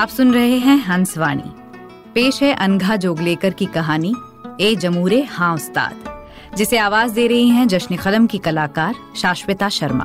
आप 0.00 0.08
सुन 0.08 0.34
रहे 0.34 0.58
हैं 0.58 0.76
हंसवाणी। 0.76 1.42
पेश 2.14 2.42
है 2.42 2.54
अनघा 2.54 2.96
जोगलेकर 2.96 3.50
की 3.50 3.66
कहानी, 3.66 4.14
ए 4.60 4.74
जमूरे 4.74 5.22
हाँ 5.22 5.54
उस्ताद, 5.54 6.26
जिसे 6.56 6.78
आवाज़ 6.78 7.14
दे 7.14 7.26
रही 7.26 7.48
हैं 7.48 7.68
जश्न 7.68 7.96
कलम 7.96 8.26
की 8.26 8.38
कलाकार 8.38 8.94
शाश्विता 9.16 9.68
शर्मा। 9.68 10.04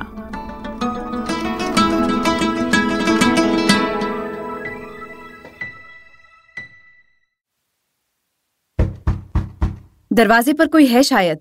दरवाजे 10.12 10.52
पर 10.52 10.66
कोई 10.66 10.86
है 10.86 11.02
शायद? 11.02 11.38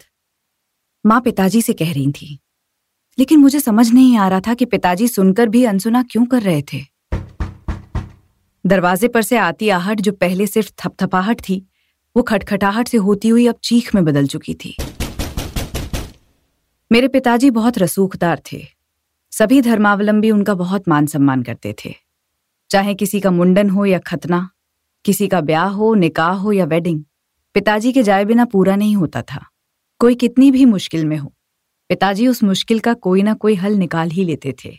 माँ 1.06 1.22
पिताजी 1.22 1.62
से 1.62 1.74
कह 1.74 1.94
रही 1.94 2.12
थी। 2.12 2.40
लेकिन 3.20 3.40
मुझे 3.40 3.60
समझ 3.60 3.92
नहीं 3.92 4.18
आ 4.18 4.28
रहा 4.28 4.40
था 4.40 4.54
कि 4.54 4.66
पिताजी 4.66 5.08
सुनकर 5.08 5.50
भी 5.50 5.66
अनसुना 5.66 6.04
क्यों 6.04 6.26
कर 6.26 6.42
रहे 6.42 6.62
थे। 6.62 6.95
दरवाजे 8.68 9.08
पर 9.08 9.22
से 9.22 9.38
आती 9.38 9.70
आहट 9.70 10.02
जो 10.02 10.12
पहले 10.12 10.48
सिर्फ़ 10.48 10.72
थपथपाहट 10.78 11.42
थी, 11.42 11.66
वो 12.18 12.24
खटखटाहट 12.24 12.88
से 12.88 12.98
होती 12.98 13.28
हुई 13.28 13.48
अब 13.48 13.56
चीख 13.64 13.96
में 13.96 14.06
बदल 14.06 14.28
चुकी 14.28 14.54
थी। 14.54 14.78
मेरे 16.92 17.08
पिताजी 17.08 17.52
बहुत 17.52 17.78
रसूखदार 17.78 18.42
थे। 18.52 18.68
सभी 19.32 19.62
धर्मावलंबी 19.62 20.32
उनका 20.32 20.54
बहुत 20.54 20.88
मान 20.88 21.06
सम्मान 21.06 21.44
करते 21.44 21.76
थे। 21.86 21.96
चाहे 22.70 22.94
किसी 22.94 23.20
का 23.20 23.32
मुंडन 23.32 23.70
हो 23.70 23.86
या 23.86 24.00
खतना, 24.00 24.50
किसी 25.06 25.28
का 25.28 25.42
ब्याह 25.42 25.68
हो, 25.68 25.94
निकाह 25.94 26.32
हो 26.32 26.52
या 26.52 26.66
वेडिंग 26.66 27.04
पिताजी 27.54 27.92
के 27.94 28.04
जाए 28.04 28.26
बिना 28.26 28.46
पूरा 28.46 28.76
नहीं 28.76 28.96
होता 28.96 29.22
था। 29.22 29.46
कोई 30.00 30.16
कितनी 30.16 30.52
भी 30.52 30.66
मुश्किल 30.66 31.06
में 31.06 31.18
हो, 31.18 31.34
पिताजी 31.90 32.28
उस 32.28 32.44
मुश्किल 32.44 32.80
का 32.80 32.94
कोई 32.94 33.24
ना 33.24 33.34
कोई 33.34 33.56
हल 33.56 33.74
निकाल 33.74 34.10
ही 34.10 34.24
लेते 34.24 34.56
थे। 34.66 34.78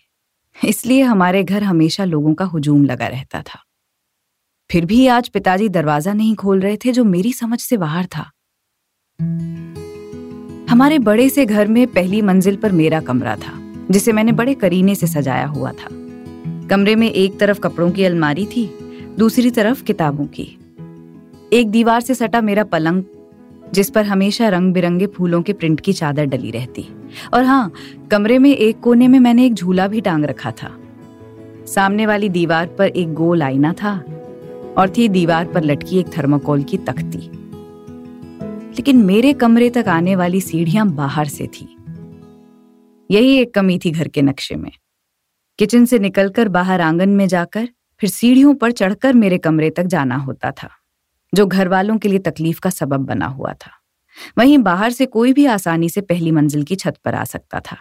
इसलिए 0.65 1.03
हमारे 1.03 1.45
घर 1.45 1.63
हमेशा 1.63 2.05
लोगों 2.05 2.35
का 2.35 2.45
हुजूम 2.45 2.85
लगा 2.85 3.07
रहता 3.07 3.43
था। 3.43 3.66
फिर 4.71 4.85
भी 4.85 5.07
आज 5.07 5.29
पिताजी 5.29 5.69
दरवाज़ा 5.69 6.13
नहीं 6.13 6.35
खोल 6.35 6.61
रहे 6.61 6.77
थे 6.77 6.93
जो 6.93 7.05
मेरी 7.05 7.33
समझ 7.33 7.59
से 7.61 7.77
बाहर 7.77 8.07
था। 8.07 8.31
हमारे 10.71 10.99
बड़े 10.99 11.29
से 11.29 11.45
घर 11.47 11.69
में 11.69 11.87
पहली 11.87 12.23
मंजिल 12.23 12.57
पर 12.57 12.73
मेरा 12.73 13.01
कमरा 13.01 13.37
था, 13.37 13.53
जिसे 13.91 14.13
मैंने 14.13 14.33
बड़े 14.33 14.55
करीने 14.55 14.95
से 14.95 15.07
सजाया 15.07 15.47
हुआ 15.47 15.73
था। 15.73 15.89
कमरे 16.71 16.95
में 16.97 17.11
एक 17.11 17.39
तरफ़ 17.39 17.61
कपड़ों 17.61 17.91
की 17.91 18.05
अलमारी 18.05 18.47
थी, 18.47 18.67
दूसरी 19.19 19.51
तरफ़ 19.51 19.85
किताबों 19.85 20.27
की। 20.27 20.59
एक 21.53 21.71
दीवार 21.71 22.01
से 22.01 22.15
सटा 22.15 22.41
मेरा 22.41 22.65
पलंग, 22.65 23.03
जिस 23.75 23.91
पर 23.91 24.05
हमेशा 24.05 24.49
रंग 24.49 24.73
बिरंगे 24.73 25.07
फूलों 25.07 25.43
के 25.43 25.53
प्रिंट 25.53 25.81
की 25.81 25.93
चादर 25.93 26.25
डली 26.25 26.51
रहती। 26.51 26.89
और 27.35 27.45
हाँ 27.45 27.73
कमरे 28.11 28.39
में 28.39 28.57
एक 28.57 28.81
कोने 28.81 29.09
में 29.09 29.19
मैंने 29.21 29.47
एक 29.47 29.55
झूला 29.55 29.89
भी 29.89 30.01
टांग 30.01 30.25
रखा 30.25 30.51
था। 30.51 30.77
सामने 31.67 32.07
वाली 32.07 32.29
दीवार 32.29 32.67
पर 32.67 32.89
एक 32.89 33.15
गोल 33.15 33.43
आईना 33.43 33.73
था 33.73 34.03
और 34.79 34.93
थी 34.97 35.09
दीवार 35.09 35.53
पर 35.53 35.65
लटकी 35.65 35.99
एक 35.99 36.17
थर्मोकोल 36.19 36.63
की 36.63 36.79
तख्ती। 36.79 37.19
लेकिन 38.77 38.97
मेरे 38.97 39.33
कमरे 39.33 39.71
तक 39.71 39.85
आने 39.89 40.17
वाली 40.17 40.41
सीढ़ियाँ 40.41 40.87
बाहर 40.89 41.29
से 41.29 41.47
थी। 41.47 41.69
यही 43.11 43.37
एक 43.37 43.55
कमी 43.55 43.79
थी 43.79 43.91
घर 43.91 44.09
के 44.09 44.23
नक्शे 44.23 44.55
में। 44.55 44.71
किचन 45.59 45.85
से 45.85 45.99
निकलकर 45.99 46.49
बाहर 46.49 46.81
आँगन 46.81 47.09
में 47.09 47.27
जाकर 47.29 47.69
फिर 48.01 48.11
सीढ़ियों 48.11 48.55
पर 48.55 48.73
चढ़कर 48.73 49.13
मेरे 49.13 49.39
कमरे 49.39 49.71
तक 49.71 49.85
जाना 49.85 50.17
होता 50.17 50.51
था, 50.51 50.69
जो 51.33 51.47
घर 51.47 51.69
वालों 51.69 51.99
के 51.99 52.09
लिए 52.09 52.19
तकलीफ़ 52.19 52.61
का 52.61 52.71
सबब 52.71 53.01
बना 53.01 53.27
हुआ 53.27 53.53
था। 53.53 53.71
वहीं 54.39 54.59
बाहर 54.59 54.91
से 54.91 55.07
कोई 55.07 55.33
भी 55.33 55.47
आसानी 55.47 55.89
से 55.89 56.01
पहली 56.01 56.31
मंजिल 56.31 56.63
की 56.63 56.77
छत 56.77 56.99
पर 57.05 57.15
आ 57.15 57.25
सकता 57.25 57.61
था। 57.61 57.77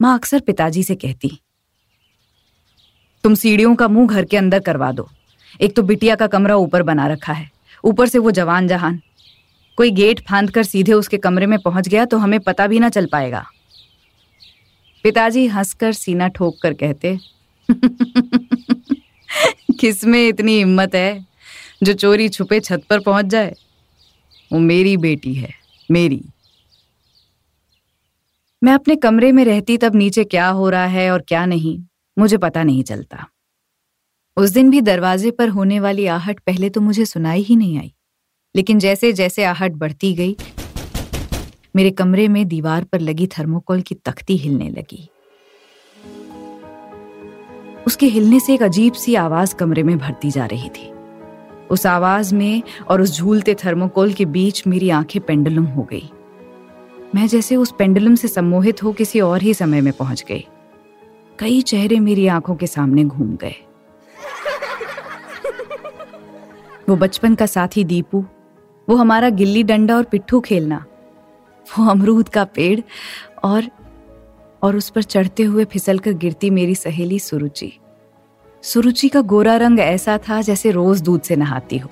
माँ 0.00 0.14
अक्सर 0.14 0.40
पिताजी 0.40 0.82
से 0.82 0.94
कहती, 0.94 1.30
तुम 3.24 3.34
सीढ़ियों 3.34 3.74
का 3.74 3.88
मुँह 3.88 4.08
घर 4.08 4.24
के 4.24 4.36
अंदर 4.36 4.60
करवा 4.60 4.92
दो। 4.92 5.08
एक 5.60 5.76
तो 5.76 5.82
बिटिया 5.82 6.14
का 6.14 6.26
कमरा 6.26 6.56
ऊपर 6.56 6.82
बना 6.82 7.06
रखा 7.06 7.32
है। 7.32 7.50
ऊपर 7.84 8.08
से 8.08 8.18
वो 8.18 8.30
जवान 8.30 8.68
जहान 8.68 9.00
कोई 9.78 9.90
गेट 9.90 10.20
फांद 10.20 10.50
कर 10.50 10.62
सीधे 10.62 10.92
उसके 10.92 11.16
कमरे 11.18 11.46
में 11.46 11.58
पहुँच 11.58 11.88
गया 11.88 12.04
तो 12.04 12.18
हमें 12.18 12.38
पता 12.40 12.66
भी 12.66 12.78
ना 12.78 12.88
चल 12.88 13.06
पाएगा। 13.06 13.44
पिताजी 15.04 15.46
हंसकर 15.46 15.92
सीना 15.92 16.28
ठोक 16.28 16.58
कर 16.62 16.74
कहते 16.74 17.18
किसमें 19.80 20.28
इतनी 20.28 20.56
हिम्मत 20.58 20.94
है 20.94 21.26
जो 21.82 21.92
चोरी 21.92 22.28
छुपे 22.28 22.60
छत 22.60 22.82
पर 22.90 23.00
पहुँच 23.00 23.24
जाए? 23.24 23.54
वो 24.50 24.58
मेरी 24.58 24.96
बेटी 24.96 25.34
है, 25.34 25.50
मेरी। 25.90 26.20
मैं 28.62 28.72
अपने 28.72 28.96
कमरे 28.96 29.32
में 29.32 29.44
रहती 29.44 29.76
तब 29.78 29.94
नीचे 29.94 30.24
क्या 30.24 30.48
हो 30.48 30.68
रहा 30.70 30.86
है 30.86 31.10
और 31.10 31.24
क्या 31.28 31.44
नहीं, 31.46 31.78
मुझे 32.16 32.36
पता 32.36 32.62
नहीं 32.62 32.82
चलता। 32.82 33.26
उस 34.36 34.50
दिन 34.50 34.70
भी 34.70 34.80
दरवाजे 34.80 35.30
पर 35.30 35.48
होने 35.48 35.78
वाली 35.80 36.06
आहट 36.06 36.40
पहले 36.40 36.68
तो 36.70 36.80
मुझे 36.80 37.04
सुनाई 37.04 37.42
ही 37.42 37.54
नहीं 37.56 37.78
आई, 37.78 37.92
लेकिन 38.54 38.78
जैसे 38.78 39.12
जैसे 39.12 39.44
आहट 39.44 39.72
बढ़ती 39.72 40.12
गई, 40.14 40.36
मेरे 41.76 41.90
कमरे 41.90 42.26
में 42.28 42.46
दीवार 42.48 42.84
पर 42.84 43.00
लगी 43.00 43.26
थर्मोकोल 43.26 43.80
की 43.80 43.94
तख्ती 43.94 44.36
हिलने 44.36 44.68
लगी। 44.70 45.08
उसके 47.86 48.06
हिलने 48.06 48.40
से 48.40 48.54
एक 48.54 48.62
अजीब 48.62 48.92
सी 48.94 49.14
आवाज़ 49.14 49.54
कमरे 49.54 49.82
में 49.82 49.96
भरती 49.98 50.30
जा 50.30 50.46
रही 50.46 50.68
थी। 50.68 50.90
उस 51.70 51.86
आवाज़ 51.86 52.34
में 52.34 52.62
और 52.90 53.00
उस 53.00 53.16
झूलते 53.18 53.54
थर्मोकोल 53.54 54.12
के 54.12 54.24
बीच 54.26 54.66
मेरी 54.66 54.90
आँखें 54.90 55.20
पेंडुलम 55.22 55.64
हो 55.64 55.82
गई। 55.82 56.08
मैं 57.14 57.26
जैसे 57.26 57.56
उस 57.56 57.74
पेंडुलम 57.78 58.14
से 58.14 58.28
सम्मोहित 58.28 58.82
हो 58.82 58.92
किसी 58.92 59.20
और 59.20 59.42
ही 59.42 59.54
समय 59.54 59.80
में 59.80 59.92
पहुँच 59.92 60.24
गई। 60.28 60.44
कई 61.38 61.60
चेहरे 61.62 62.00
मेरी 62.00 62.26
आँखों 62.26 62.54
के 62.56 62.66
सामने 62.66 63.04
घूम 63.04 63.36
गए। 63.36 63.54
वो 66.88 66.96
बचपन 66.96 67.34
का 67.34 67.46
साथी 67.46 67.84
दीपू, 67.84 68.24
वो 68.88 68.96
हमारा 68.96 69.28
गिल्ली 69.30 69.62
डंडा 69.62 69.96
और 69.96 70.04
पिट्ठू 70.04 70.40
खेलना, 70.40 70.84
वो 71.66 71.88
अमरूद 71.90 72.28
का 72.28 72.44
पेड़ 72.44 72.80
और 73.44 73.70
और 74.62 74.76
उस 74.76 74.88
पर 74.90 75.02
चढ़ते 75.02 75.42
हुए 75.42 75.64
फिसलकर 75.64 76.12
गिरती 76.12 76.50
मेरी 76.50 76.74
सहेली 76.74 77.18
सुरुचि। 77.18 77.72
सुरुचि 78.62 79.08
का 79.08 79.20
गोरा 79.22 79.56
रंग 79.56 79.80
ऐसा 79.80 80.18
था 80.18 80.40
जैसे 80.42 80.70
रोज 80.70 81.00
दूध 81.00 81.22
से 81.22 81.36
नहाती 81.36 81.78
हो। 81.78 81.90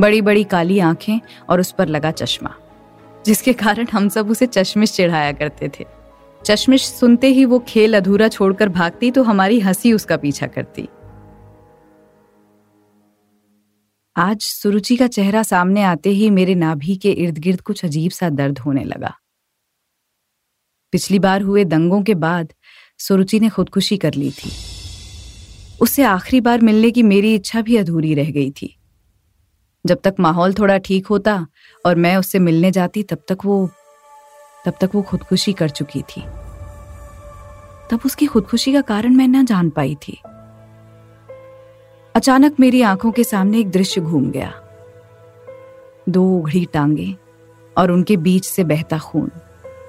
बड़ी 0.00 0.20
बड़ी 0.20 0.44
काली 0.44 0.78
आँखें 0.80 1.20
और 1.50 1.60
उस 1.60 1.70
पर 1.72 1.88
लगा 1.88 2.10
चश्मा, 2.10 2.54
जिसके 3.26 3.52
कारण 3.52 3.86
हम 3.92 4.08
सब 4.08 4.30
उसे 4.30 4.46
चश्मिश 4.46 4.92
चिढ़ाया 4.92 5.32
करते 5.32 5.70
थे। 5.78 5.86
चश्मिश 6.42 6.84
सुनते 6.84 7.26
ही 7.26 7.44
वो 7.44 7.58
खेल 7.58 7.96
अधूरा 7.96 8.28
छोड़कर 8.28 8.68
भागती 8.68 9.10
तो 9.10 9.22
हमारी 9.22 9.60
हँसी 9.60 9.92
उसका 9.92 10.16
पीछा 10.16 10.46
करती। 10.46 10.88
आज 14.16 14.40
सुरुचि 14.40 14.96
का 14.96 15.06
चेहरा 15.06 15.42
सामने 15.42 15.82
आते 15.82 16.10
ही 16.10 16.30
मेरे 16.30 16.54
नाभि 16.54 16.96
के 16.96 17.12
इर्द 17.12 17.38
गिर्द 17.38 17.60
कुछ 17.60 17.84
अजीब 17.84 18.10
सा 18.10 18.28
दर्द 18.28 18.58
होने 18.58 18.84
लगा। 18.84 19.14
पिछली 20.92 21.18
बार 21.18 21.42
हुए 21.42 21.64
दंगों 21.64 22.02
के 22.02 22.14
बाद 22.14 22.52
सुरुचि 22.98 23.40
ने 23.40 23.48
खुदकुशी 23.48 23.96
कर 23.96 24.14
ली 24.14 24.30
थी। 24.30 24.50
उससे 25.80 26.02
आखिरी 26.02 26.40
बार 26.40 26.60
मिलने 26.60 26.90
की 26.90 27.02
मेरी 27.02 27.34
इच्छा 27.34 27.62
भी 27.62 27.76
अधूरी 27.76 28.14
रह 28.14 28.30
गई 28.30 28.50
थी। 28.50 28.76
जब 29.86 30.00
तक 30.04 30.14
माहौल 30.20 30.54
थोड़ा 30.54 30.78
ठीक 30.78 31.06
होता 31.06 31.46
और 31.86 31.96
मैं 31.96 32.16
उससे 32.16 32.38
मिलने 32.38 32.70
जाती, 32.70 33.02
तब 33.02 33.18
तक 33.28 33.38
वो, 33.44 33.70
तब 34.66 34.72
तक 34.80 34.90
वो 34.94 35.02
खुदकुशी 35.02 35.52
कर 35.52 35.68
चुकी 35.68 36.02
थी। 36.02 36.22
तब 37.90 38.00
उसकी 38.06 38.26
खुदकुशी 38.26 38.72
का 38.72 38.80
कारण 38.80 39.16
मैं 39.16 39.28
न 39.28 39.44
जान 39.44 39.70
पाई 39.70 39.94
थी। 39.94 40.18
अचानक 42.14 42.56
मेरी 42.60 42.82
आँखों 42.82 43.12
के 43.12 43.24
सामने 43.24 43.58
एक 43.58 43.70
दृश्य 43.70 44.00
घूम 44.00 44.30
गया। 44.30 44.52
दो 46.08 46.24
उघड़ी 46.24 46.68
टांगे 46.72 47.16
और 47.78 47.90
उनके 47.90 48.16
बीच 48.16 48.44
से 48.44 48.64
बहता 48.64 48.98
खून, 48.98 49.30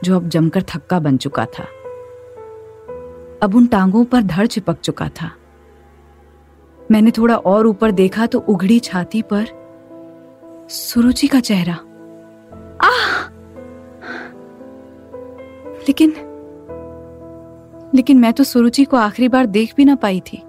जो 0.04 0.16
अब 0.16 0.30
जमकर 0.30 0.64
थक्का 0.64 1.00
बन 1.00 1.18
चुका 1.18 1.46
था। 1.46 1.64
अब 3.44 3.52
उन 3.56 3.68
टांगों 3.68 4.06
पर 4.06 4.22
धड़ 4.22 4.48
चिपक 4.48 4.80
चुका 4.80 5.10
था। 5.10 5.32
मैंने 6.92 7.12
थोड़ा 7.12 7.36
और 7.36 7.68
ऊपर 7.68 7.92
देखा 7.92 8.26
तो 8.26 8.40
उघड़ी 8.40 8.80
छाती 8.80 9.22
पर 9.22 9.46
सुरुचि 10.70 11.28
का 11.28 11.40
चेहरा। 11.40 11.76
आह! 12.84 13.30
लेकिन 15.80 16.14
लेकिन 17.96 18.20
मैं 18.20 18.34
तो 18.34 18.44
सुरुचि 18.44 18.86
को 18.86 18.98
आखिरी 18.98 19.30
बार 19.30 19.46
देख 19.46 19.74
भी 19.78 19.86
ना 19.86 19.96
पाई 19.96 20.20
थी। 20.20 20.45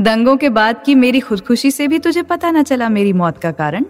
दंगों 0.00 0.36
के 0.36 0.48
बाद 0.48 0.82
की 0.86 0.94
मेरी 0.94 1.20
खुदकुशी 1.20 1.70
से 1.70 1.88
भी 1.88 1.98
तुझे 1.98 2.22
पता 2.22 2.50
न 2.50 2.62
चला 2.62 2.88
मेरी 2.88 3.12
मौत 3.12 3.38
का 3.38 3.52
कारण? 3.52 3.84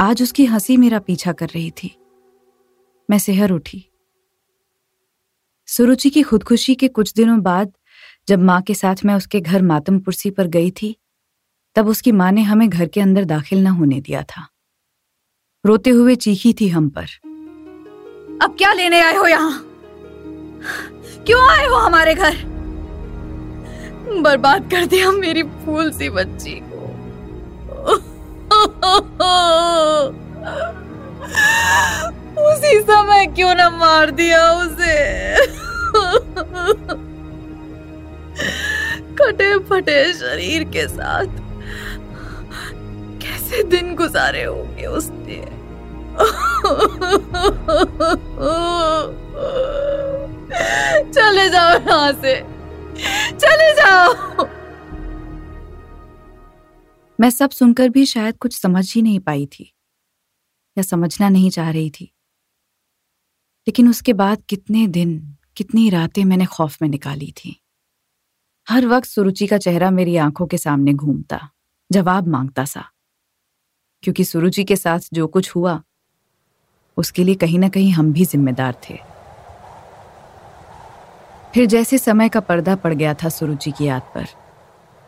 आज 0.00 0.22
उसकी 0.22 0.44
हँसी 0.44 0.76
मेरा 0.76 0.98
पीछा 0.98 1.32
कर 1.32 1.46
रही 1.46 1.70
थी। 1.70 1.96
मैं 3.10 3.18
सेहर 3.18 3.50
उठी। 3.50 3.90
सुरुचि 5.66 6.10
की 6.10 6.22
खुदकुशी 6.22 6.74
के 6.74 6.88
कुछ 6.88 7.12
दिनों 7.12 7.40
बाद, 7.40 7.72
जब 8.28 8.42
माँ 8.42 8.62
के 8.62 8.74
साथ 8.74 8.96
मैं 9.04 9.14
उसके 9.14 9.40
घर 9.40 9.62
मातम 9.62 9.98
पुरसी 9.98 10.30
पर 10.30 10.46
गई 10.46 10.70
थी, 10.70 10.96
तब 11.74 11.88
उसकी 11.88 12.12
माँ 12.12 12.32
ने 12.32 12.42
हमें 12.42 12.68
घर 12.68 12.86
के 12.86 13.00
अंदर 13.00 13.24
दाखिल 13.24 13.62
न 13.62 13.66
होने 13.66 14.00
दिया 14.00 14.22
था। 14.22 14.48
रोते 15.66 15.90
हुए 15.90 16.14
चीखी 16.14 16.52
थी 16.60 16.68
हम 16.68 16.88
पर। 16.88 17.06
अब 18.42 18.54
क्या 18.58 18.72
लेने 18.72 19.00
आए 19.00 19.16
हो 19.16 19.26
यहाँ? 19.26 19.66
क्यों 21.26 21.50
आए 21.50 21.66
हो 21.66 21.74
हमारे 21.74 22.14
घर? 22.14 22.55
बर्बाद 24.06 24.70
कर 24.70 24.84
दिया 24.86 25.10
मेरी 25.12 25.42
फूल 25.42 25.90
सी 25.92 26.08
बच्ची 26.10 26.54
को। 26.62 26.82
उसी 32.42 32.80
समय 32.80 33.26
क्यों 33.26 33.54
ना 33.54 33.68
मार 33.70 34.10
दिया 34.10 34.42
उसे? 34.52 34.96
कटे 39.18 39.58
फटे 39.58 40.12
शरीर 40.12 40.64
के 40.64 40.86
साथ। 40.88 41.30
कैसे 43.22 43.62
दिन 43.62 43.94
गुजारे 43.94 44.44
होंगे 44.44 44.86
उसने? 44.86 45.38
चले 51.12 51.48
जाओ 51.50 51.70
यहाँ 51.70 52.12
से। 52.12 52.55
चले 53.38 53.74
जाओ। 53.74 54.46
मैं 57.20 57.30
सब 57.30 57.50
सुनकर 57.50 57.88
भी 57.88 58.06
शायद 58.06 58.38
कुछ 58.38 58.60
समझ 58.60 58.94
ही 58.94 59.02
नहीं 59.02 59.20
पाई 59.20 59.46
थी, 59.46 59.74
या 60.78 60.82
समझना 60.82 61.28
नहीं 61.28 61.50
चाह 61.50 61.70
रही 61.70 61.90
थी। 61.90 62.04
लेकिन 63.68 63.88
उसके 63.88 64.12
बाद 64.12 64.42
कितने 64.48 64.86
दिन, 64.86 65.36
कितनी 65.56 65.90
रातें 65.90 66.24
मैंने 66.24 66.46
खौफ 66.46 66.82
में 66.82 66.88
निकाली 66.88 67.32
थी। 67.32 67.62
हर 68.68 68.86
वक्त 68.86 69.08
सुरुचि 69.08 69.46
का 69.46 69.58
चेहरा 69.58 69.90
मेरी 69.90 70.16
आँखों 70.16 70.46
के 70.46 70.58
सामने 70.58 70.92
घूमता, 70.92 71.50
जवाब 71.92 72.26
माँगता 72.26 72.64
सा। 72.64 72.90
क्योंकि 74.02 74.24
सुरुचि 74.24 74.64
के 74.64 74.76
साथ 74.76 75.00
जो 75.12 75.26
कुछ 75.26 75.54
हुआ, 75.56 75.82
उसके 76.96 77.24
लिए 77.24 77.34
कहीं 77.34 77.58
ना 77.58 77.68
कहीं 77.68 77.92
हम 77.92 78.12
भी 78.12 78.24
जिम्मेदार 78.24 78.80
थे। 78.90 79.15
फिर 81.56 81.66
जैसे 81.66 81.98
समय 81.98 82.28
का 82.28 82.40
पर्दा 82.40 82.74
पड़ 82.76 82.92
गया 82.94 83.12
था 83.14 83.28
सुरुचि 83.28 83.70
की 83.70 83.84
याद 83.84 84.02
पर, 84.14 84.24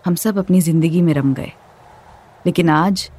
हम 0.04 0.14
सब 0.14 0.38
अपनी 0.38 0.60
ज़िंदगी 0.60 1.00
में 1.02 1.12
रम 1.14 1.32
गए। 1.34 1.50
लेकिन 2.46 2.68
आज, 2.68 3.10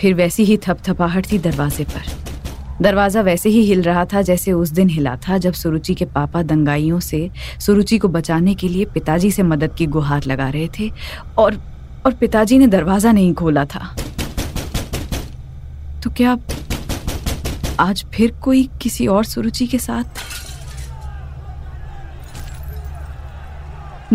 फिर 0.00 0.14
वैसी 0.14 0.44
ही 0.44 0.56
थपथपाहट 0.56 1.30
थी 1.32 1.38
दरवाजे 1.38 1.84
पर। 1.84 2.82
दरवाज़ा 2.82 3.20
वैसे 3.20 3.48
ही 3.48 3.60
हिल 3.64 3.82
रहा 3.82 4.04
था 4.04 4.22
जैसे 4.22 4.52
उस 4.52 4.70
दिन 4.70 4.88
हिला 4.88 5.16
था 5.28 5.38
जब 5.38 5.52
सुरुचि 5.52 5.94
के 5.94 6.04
पापा 6.04 6.42
दंगाइयों 6.42 7.00
से 7.00 7.30
सुरुचि 7.60 7.98
को 7.98 8.08
बचाने 8.08 8.54
के 8.54 8.68
लिए 8.68 8.84
पिताजी 8.84 9.30
से 9.30 9.42
मदद 9.42 9.74
की 9.74 9.86
गुहार 9.88 10.24
लगा 10.24 10.48
रहे 10.48 10.68
थे 10.78 10.90
और 11.38 11.60
और 12.06 12.14
पिताजी 12.14 12.58
ने 12.58 12.66
दरवाज़ा 12.66 13.12
नहीं 13.12 13.34
खोला 13.34 13.64
था। 13.64 13.94
तो 16.04 16.10
क्या 16.10 16.36
आज 17.80 18.04
फिर 18.14 18.32
कोई 18.44 18.68
किसी 18.82 19.06
और 19.06 19.24
सुरुचि 19.24 19.66
के 19.66 19.78
साथ? 19.78 20.25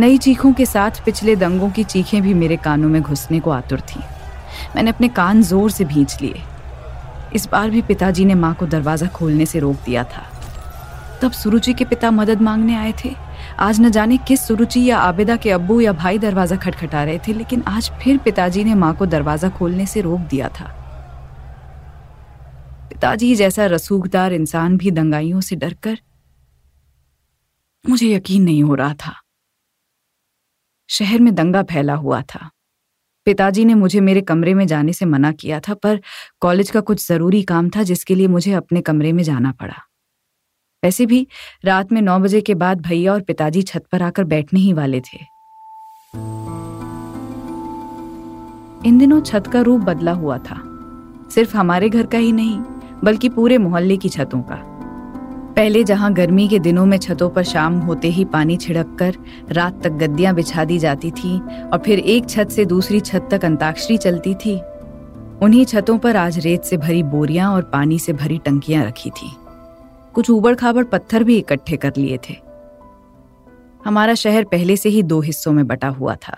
नई 0.01 0.17
चीखों 0.17 0.51
के 0.53 0.65
साथ 0.65 1.03
पिछले 1.05 1.35
दंगों 1.35 1.69
की 1.69 1.83
चीखें 1.83 2.21
भी 2.21 2.33
मेरे 2.33 2.57
कानों 2.57 2.89
में 2.89 3.01
घुसने 3.01 3.39
को 3.39 3.51
आतुर 3.51 3.81
थी। 3.81 3.99
मैंने 4.75 4.89
अपने 4.89 5.07
कान 5.09 5.41
ज़ोर 5.43 5.71
से 5.71 5.85
भींच 5.85 6.17
लिए। 6.21 6.41
इस 7.35 7.47
बार 7.47 7.69
भी 7.69 7.81
पिताजी 7.81 8.25
ने 8.25 8.35
माँ 8.35 8.53
को 8.55 8.65
दरवाज़ा 8.67 9.07
खोलने 9.09 9.45
से 9.45 9.59
रोक 9.59 9.75
दिया 9.85 10.03
था। 10.03 10.25
तब 11.21 11.31
सुरुचि 11.31 11.73
के 11.73 11.85
पिता 11.85 12.11
मदद 12.11 12.41
मांगने 12.41 12.75
आए 12.75 12.93
थे। 13.05 13.13
आज 13.59 13.81
न 13.81 13.89
जाने 13.89 14.17
किस 14.17 14.47
सुरुचि 14.47 14.83
या 14.85 14.97
आबिदा 14.99 15.35
के 15.35 15.51
अब्बू 15.51 15.79
या 15.81 15.93
भाई 15.93 16.19
दरवाज़ा 16.19 16.55
खटखटा 16.57 17.03
रहे 17.03 17.19
थे, 17.19 17.33
लेकिन 17.33 17.63
आज 17.67 17.91
फिर 18.03 18.17
पिताजी 18.17 18.63
ने 18.63 18.75
माँ 18.75 18.93
को 18.95 19.05
दरवाज़ा 19.05 19.49
खोलने 19.49 19.85
से 19.85 20.01
रोक 20.01 20.19
दिया 20.29 20.49
था। 20.49 20.73
पिताजी 22.89 23.35
जैसा 23.35 23.65
रसूखदार 23.67 24.33
इंसान 24.33 24.77
भी 24.77 24.91
दंगाइयों 24.91 25.41
से 25.41 25.55
डरकर 25.55 25.97
मुझे 27.85 28.13
यकीन 28.15 28.43
नहीं 28.43 28.63
हो 28.63 28.75
रहा 28.75 28.93
था। 28.95 29.20
शहर 30.91 31.19
में 31.19 31.35
दंगा 31.35 31.63
फैला 31.63 31.93
हुआ 31.93 32.21
था। 32.21 32.49
पिताजी 33.25 33.65
ने 33.65 33.73
मुझे 33.73 33.99
मेरे 33.99 34.21
कमरे 34.21 34.53
में 34.53 34.67
जाने 34.67 34.93
से 34.93 35.05
मना 35.05 35.31
किया 35.31 35.59
था, 35.59 35.73
पर 35.73 36.01
कॉलेज 36.39 36.71
का 36.71 36.79
कुछ 36.79 37.07
ज़रूरी 37.07 37.43
काम 37.43 37.69
था 37.69 37.83
जिसके 37.83 38.15
लिए 38.15 38.27
मुझे 38.27 38.53
अपने 38.53 38.81
कमरे 38.81 39.11
में 39.11 39.23
जाना 39.23 39.51
पड़ा। 39.51 39.75
वैसे 40.83 41.05
भी 41.05 41.27
रात 41.65 41.91
में 41.91 42.01
नौ 42.01 42.19
बजे 42.19 42.41
के 42.41 42.55
बाद 42.55 42.81
भैया 42.81 43.13
और 43.13 43.21
पिताजी 43.21 43.61
छत 43.61 43.83
पर 43.91 44.01
आकर 44.01 44.23
बैठने 44.23 44.59
ही 44.59 44.73
वाले 44.73 45.01
थे। 45.01 45.19
इन 48.87 48.97
दिनों 48.97 49.21
छत 49.21 49.43
का 49.53 49.61
रूप 49.61 49.81
बदला 49.81 50.11
हुआ 50.11 50.37
था। 50.37 50.61
सिर्फ़ 51.29 51.57
हमारे 51.57 51.89
घर 51.89 52.05
का 52.05 52.17
ही 52.17 52.31
नहीं, 52.31 52.59
बल्कि 53.03 53.29
पूरे 53.29 53.57
मोहल्ले 53.57 53.97
की 53.97 54.09
छतों 54.09 54.41
का। 54.41 54.70
पहले 55.55 55.83
जहाँ 55.83 56.13
गर्मी 56.13 56.47
के 56.47 56.59
दिनों 56.59 56.85
में 56.85 56.97
छतों 56.97 57.29
पर 57.29 57.43
शाम 57.43 57.79
होते 57.79 58.07
ही 58.07 58.25
पानी 58.25 58.57
छिड़क 58.57 58.95
कर 58.99 59.15
रात 59.51 59.81
तक 59.83 59.91
गद्दियाँ 59.91 60.33
बिछा 60.35 60.63
दी 60.65 60.77
जाती 60.79 61.11
थी 61.11 61.39
और 61.39 61.81
फिर 61.85 61.99
एक 61.99 62.29
छत 62.29 62.49
से 62.49 62.65
दूसरी 62.65 62.99
छत 62.99 63.27
तक 63.31 63.45
अंताक्षरी 63.45 63.97
चलती 63.97 64.33
थी। 64.35 64.55
उन्हीं 65.43 65.65
छतों 65.65 65.97
पर 65.97 66.15
आज 66.15 66.39
रेत 66.39 66.63
से 66.63 66.77
भरी 66.77 67.03
बोरियाँ 67.03 67.51
और 67.53 67.61
पानी 67.63 67.99
से 67.99 68.13
भरी 68.13 68.37
टंकियाँ 68.37 68.85
रखी 68.85 69.09
थी। 69.09 69.31
कुछ 70.13 70.29
उबड़ 70.29 70.55
खाबड़ 70.55 70.83
पत्थर 70.83 71.23
भी 71.23 71.37
इकट्ठे 71.37 71.77
कर 71.77 71.93
लिए 71.97 72.19
थे। 72.29 72.35
हमारा 73.85 74.15
शहर 74.15 74.43
पहले 74.43 74.77
से 74.77 74.89
ही 74.89 75.03
दो 75.03 75.21
हिस्सों 75.21 75.53
में 75.53 75.65
बटा 75.67 75.87
हुआ 75.89 76.15
था। 76.15 76.37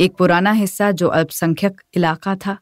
एक 0.00 0.16
पुराना 0.16 0.52
हिस्सा 0.52 0.90
जो 0.90 1.08
अल्पसंख्यक 1.08 1.80
इलाका 1.96 2.36
था 2.36 2.56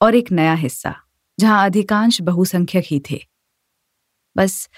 और 0.00 0.14
एक 0.14 0.32
नया 0.32 0.54
हिस्सा, 0.54 0.94
जहाँ 1.38 1.64
अधिकांश 1.66 2.20
बहुसंख्यक 2.22 2.84
ही 2.86 3.02
थे। 3.10 3.20
बस 4.36 4.68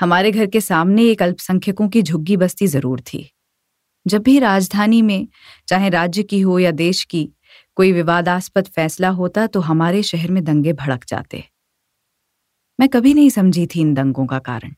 हमारे 0.00 0.30
घर 0.30 0.46
के 0.46 0.60
सामने 0.60 1.04
एक 1.04 1.22
अल्पसंख्यकों 1.22 1.88
की 1.88 2.02
झुग्गी 2.02 2.36
बस्ती 2.36 2.66
ज़रूर 2.66 3.00
थी। 3.00 3.28
जब 4.06 4.22
भी 4.22 4.38
राजधानी 4.38 5.02
में, 5.02 5.28
चाहे 5.68 5.88
राज्य 5.88 6.22
की 6.22 6.40
हो 6.40 6.58
या 6.58 6.70
देश 6.70 7.04
की, 7.04 7.28
कोई 7.76 7.92
विवादास्पद 7.92 8.66
फैसला 8.66 9.08
होता 9.08 9.46
तो 9.46 9.60
हमारे 9.60 10.02
शहर 10.02 10.30
में 10.30 10.44
दंगे 10.44 10.72
भड़क 10.72 11.04
जाते। 11.08 11.44
मैं 12.78 12.88
कभी 12.88 13.14
नहीं 13.14 13.30
समझी 13.30 13.66
थी 13.66 13.80
इन 13.80 13.94
दंगों 13.94 14.26
का 14.26 14.38
कारण। 14.38 14.74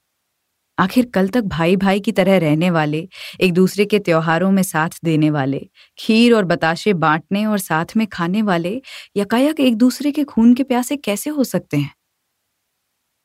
आखिर 0.79 1.07
कल 1.07 1.29
तक 1.29 1.43
भाई 1.43 1.77
भाई 1.77 2.01
की 2.01 2.13
तरह 2.13 2.39
रहने 2.39 2.71
वाले, 2.71 3.09
एक 3.41 3.53
दूसरे 3.53 3.85
के 3.85 3.99
त्योहारों 3.99 4.51
में 4.51 4.63
साथ 4.63 4.99
देने 5.05 5.31
वाले, 5.31 5.61
खीर 5.99 6.35
और 6.35 6.45
बताशे 6.45 6.93
बांटने 6.95 7.45
और 7.47 7.59
साथ 7.59 7.97
में 7.97 8.07
खाने 8.07 8.43
वाले 8.43 8.81
यकायक 9.17 9.61
एक 9.61 9.77
दूसरे 9.77 10.13
के 10.13 10.25
खून 10.25 10.55
के 10.55 10.63
प्यासे 10.63 10.97
कैसे 10.97 11.31
हो 11.31 11.45
सकते 11.45 11.77
हैं? 11.77 11.95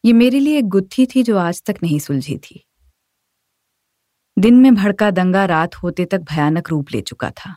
ये 0.06 0.14
मेरे 0.14 0.40
लिए 0.40 0.58
एक 0.58 0.68
गुत्थी 0.68 1.06
थी 1.06 1.24
जो 1.24 1.38
आज 1.38 1.64
तक 1.64 1.76
नहीं 1.84 2.00
सुलझी 2.00 2.38
थी। 2.38 2.66
दिन 4.40 4.56
में 4.56 4.76
भड़का 4.76 5.12
दंगा 5.12 5.46
रात 5.46 5.76
होते 5.76 6.06
तक 6.06 6.20
भयानक 6.20 6.70
रूप 6.70 6.88
ले 6.92 7.02
चुका 7.02 7.32
था। 7.32 7.56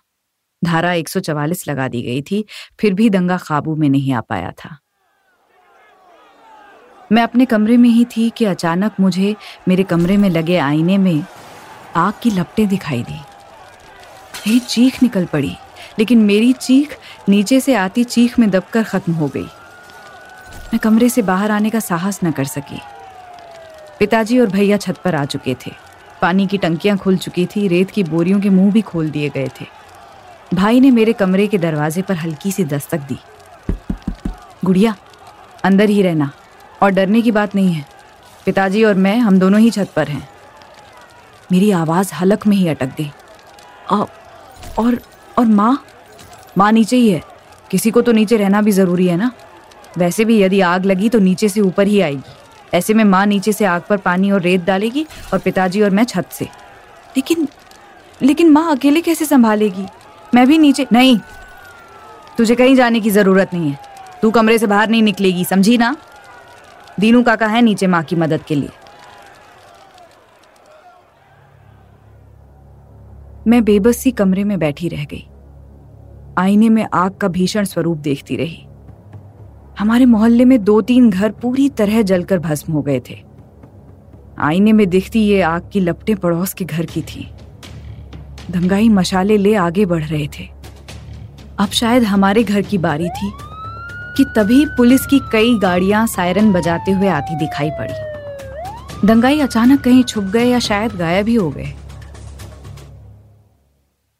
धारा 0.65 0.93
144 0.93 1.69
लगा 1.69 1.89
दी 1.89 2.03
गई 2.03 2.23
थी, 2.23 2.45
फिर 2.81 2.95
भी 2.95 3.11
दंगा 3.11 3.37
काबू 3.37 3.77
में 3.77 3.89
नहीं 3.89 4.13
आ 4.13 4.21
पाया 4.21 4.51
था। 4.51 4.79
मैं 7.13 7.23
अपने 7.23 7.45
कमरे 7.45 7.77
में 7.77 7.89
ही 7.89 8.05
थी 8.05 8.31
कि 8.31 8.45
अचानक 8.45 8.93
मुझे 9.01 9.37
मेरे 9.69 9.83
कमरे 9.83 10.17
में 10.17 10.31
लगे 10.31 10.57
आईने 10.57 10.99
में 10.99 11.25
आग 11.97 12.15
की 12.23 12.31
लपटें 12.31 12.69
दिखाई 12.69 13.03
दी। 13.03 13.19
मेरी 14.47 14.59
चीख 14.59 15.03
निकल 15.03 15.25
पड़ी, 15.25 15.57
लेकिन 15.99 16.19
मेरी 16.19 16.53
चीख 16.53 16.99
नीचे 17.29 17.61
से 17.61 17.75
आती 17.75 18.05
चीख 18.05 18.39
में 18.39 18.51
दबकर 18.51 18.85
खत्म 18.85 19.13
हो 19.13 19.29
गई। 19.29 19.47
मैं 20.73 20.79
कमरे 20.79 21.09
से 21.09 21.23
बाहर 21.23 21.51
आने 21.51 21.71
का 21.71 21.81
साहस 21.81 22.21
न 22.25 22.31
कर 22.31 22.45
सकी। 22.45 22.81
पिताजी 23.99 24.39
और 24.39 24.47
भैया 24.47 24.77
छत 24.77 24.99
पर 25.05 25.15
आ 25.15 25.25
चुके 25.25 25.57
थे। 25.67 25.73
पानी 26.23 26.47
की 26.47 26.59
टंकियाँ 26.59 26.99
खुल 26.99 27.17
चुकी 27.17 27.47
थी, 27.47 27.69
रेत 27.69 27.91
की 27.91 28.05
बोरियों 28.05 28.41
के 28.41 28.51
मुँह 28.51 28.73
भी 28.73 28.81
खोल 28.81 29.11
दिए 29.11 29.29
गए 29.29 29.51
थे। 29.61 29.67
भाई 30.55 30.81
ने 30.81 30.91
मेरे 30.91 31.13
कमरे 31.13 31.47
के 31.47 31.59
दरवाजे 31.59 32.03
पर 32.03 32.15
हल्की 32.15 32.53
सी 32.53 32.65
दस्तक 32.65 32.99
दी। 32.99 33.19
गुड़िया, 34.65 34.97
अंदर 35.65 35.89
ही 35.89 36.03
रहना, 36.03 36.31
और 36.83 36.91
डरने 36.91 37.23
की 37.23 37.31
बात 37.31 37.55
नहीं 37.55 37.73
है। 37.73 37.87
पिताजी 38.47 38.85
और 38.85 38.95
मैं, 38.95 39.19
हम 39.19 39.39
दोनों 39.39 39.61
ही 39.61 39.71
छत 39.71 39.89
पर 39.97 40.09
हैं। 40.09 40.29
मेरी 41.53 41.71
आवाज़ 41.71 42.15
हलक 42.15 42.47
में 42.47 42.57
ही 42.57 42.69
अटक 42.69 42.87
गई। 42.87 43.13
और 44.79 45.03
और 45.39 45.47
माँ? 45.47 45.85
माँ 46.59 46.73
नीचे 46.73 46.97
ही 46.97 47.11
है। 47.11 47.23
किसी 47.71 47.91
को 47.91 48.03
तो 48.03 48.13
नीचे 48.13 48.37
रहना 48.37 48.63
भी 48.63 48.73
ज़रूरी 48.73 49.07
है 49.07 49.17
ना? 49.17 49.33
वैसे 49.99 50.25
भी 50.25 50.41
यदि 50.41 50.61
आग 50.61 50.85
लगी 50.85 51.09
तो 51.09 51.19
नीचे 51.19 51.49
से 51.49 51.61
ऊपर 51.61 51.87
ही 51.87 52.01
आएगी। 52.01 52.33
ऐसे 52.75 52.95
में 52.95 53.05
माँ 53.05 53.25
नीचे 53.27 53.53
से 53.53 53.65
आग 53.65 53.83
पर 53.89 53.97
पानी 53.99 54.31
और 54.31 54.41
रेत 54.41 54.65
डालेगी 54.65 55.07
और 55.33 55.39
पिताजी 55.39 55.83
और 55.83 55.91
मैं 55.91 56.05
छत 56.05 56.29
से। 56.33 56.45
लेकिन 57.17 57.49
लेकिन 58.21 58.51
माँ 58.51 58.71
अकेले 58.71 59.01
कैसे 59.01 59.25
संभालेगी? 59.25 59.87
मैं 60.35 60.47
भी 60.47 60.59
नीचे 60.59 60.87
नहीं, 60.93 61.19
तुझे 62.39 62.55
कहीं 62.55 62.75
जाने 62.77 63.01
की 63.01 63.11
ज़रूरत 63.11 63.55
नहीं 63.55 63.71
है। 63.71 63.79
तू 64.23 64.31
कमरे 64.31 64.59
से 64.59 64.67
बाहर 64.67 64.89
नहीं 64.89 65.03
निकलेगी, 65.03 65.45
समझी 65.45 65.77
ना? 65.79 65.97
दीनू 67.01 67.23
काका 67.23 67.47
है 67.47 67.63
नीचे 67.63 67.87
माँ 67.87 68.03
की 68.03 68.17
मदद 68.17 68.43
के 68.43 68.55
लिए। 68.55 68.71
मैं 73.47 73.63
बेबस 73.65 74.05
कमरे 74.19 74.45
में 74.45 74.59
बैठी 74.59 74.89
रह 74.89 75.05
गई। 75.05 75.25
आईने 76.39 76.69
में 76.69 76.87
आग 76.95 77.15
का 77.15 77.29
भीषण 77.29 77.65
स्वरूप 77.65 77.99
देखती 77.99 78.37
रही। 78.37 78.65
हमारे 79.83 80.05
मोहल्ले 80.05 80.45
में 80.45 80.65
दो 80.65 80.81
तीन 80.81 81.11
घर 81.11 81.31
पूरी 81.31 81.69
तरह 81.69 82.03
जलकर 82.03 82.39
भस्म 82.39 82.73
हो 82.73 82.83
गए 82.83 83.01
थे। 83.11 83.23
आईने 84.39 84.73
में 84.73 84.91
दिखती 84.91 85.21
ये 85.21 85.43
आग 85.43 85.71
की 85.73 85.81
लपटें 85.81 86.17
पड़ोस 86.17 86.53
के 86.55 86.65
घर 86.65 86.87
की 86.87 87.03
थी। 87.03 87.29
दंगाई 88.51 88.89
मशाले 88.89 89.37
ले 89.37 89.55
आगे 89.55 89.87
बढ़ 89.87 90.05
रहे 90.05 90.27
थे। 90.27 90.45
अब 91.59 91.69
शायद 91.69 92.03
हमारे 92.03 92.45
घर 92.45 92.63
की 92.63 92.79
बारी 92.79 93.09
थी 93.09 93.33
कि 94.17 94.25
तभी 94.37 94.67
पुलिस 94.67 95.07
की 95.07 95.21
कई 95.33 95.59
गाड़ियाँ 95.59 96.07
सायरन 96.07 96.53
बजाते 96.53 96.93
हुए 96.93 97.09
आती 97.09 97.37
दिखाई 97.37 97.71
पड़ी। 97.71 99.07
दंगाई 99.07 99.41
अचानक 99.41 99.81
कहीं 99.81 100.03
छुप 100.03 100.25
गए 100.25 100.45
या 100.45 100.59
शायद 100.59 100.93
गायब 100.93 101.29
ही 101.29 101.35
हो 101.35 101.51
गए। 101.51 101.73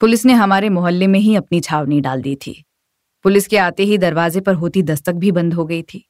पुलिस 0.01 0.27
ने 0.27 0.33
हमारे 0.33 0.69
मोहल्ले 0.69 1.07
में 1.07 1.21
ही 1.21 1.37
अपनी 1.37 1.61
छावनी 1.61 2.01
डाल 2.01 2.23
दी 2.23 2.35
थी। 2.35 2.65
पुलिस 3.23 3.47
के 3.47 3.57
आते 3.57 3.83
ही 3.83 3.99
दरवाजे 3.99 4.41
पर 4.41 4.55
होती 4.55 4.83
दस्तक 4.83 5.13
भी 5.13 5.33
बंद 5.33 5.55
हो 5.55 5.65
गई 5.65 5.83
थी। 5.83 6.09